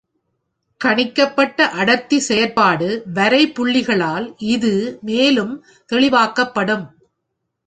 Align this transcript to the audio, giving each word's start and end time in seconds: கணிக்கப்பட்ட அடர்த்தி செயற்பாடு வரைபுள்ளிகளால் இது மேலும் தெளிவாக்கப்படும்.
கணிக்கப்பட்ட 0.81 1.67
அடர்த்தி 1.79 2.19
செயற்பாடு 2.19 2.87
வரைபுள்ளிகளால் 3.13 4.27
இது 4.49 4.73
மேலும் 5.01 5.53
தெளிவாக்கப்படும். 5.89 6.85